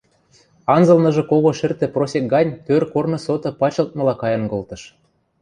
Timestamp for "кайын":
4.21-4.43